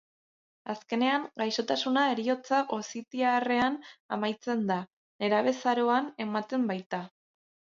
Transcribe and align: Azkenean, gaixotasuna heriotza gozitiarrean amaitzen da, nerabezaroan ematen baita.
Azkenean, 0.73 1.27
gaixotasuna 1.41 2.05
heriotza 2.13 2.61
gozitiarrean 2.71 3.77
amaitzen 4.17 4.65
da, 4.73 4.79
nerabezaroan 5.27 6.13
ematen 6.27 6.67
baita. 6.75 7.05